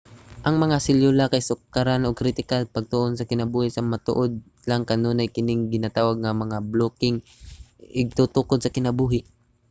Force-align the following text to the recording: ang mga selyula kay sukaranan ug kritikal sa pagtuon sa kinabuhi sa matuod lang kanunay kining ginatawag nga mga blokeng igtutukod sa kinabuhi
ang 0.47 0.55
mga 0.63 0.77
selyula 0.85 1.25
kay 1.31 1.43
sukaranan 1.49 2.05
ug 2.07 2.19
kritikal 2.21 2.61
sa 2.65 2.73
pagtuon 2.75 3.13
sa 3.15 3.27
kinabuhi 3.31 3.67
sa 3.71 3.87
matuod 3.91 4.31
lang 4.69 4.83
kanunay 4.89 5.27
kining 5.35 5.61
ginatawag 5.73 6.17
nga 6.19 6.41
mga 6.43 6.57
blokeng 6.71 7.17
igtutukod 8.01 8.59
sa 8.61 8.73
kinabuhi 8.77 9.19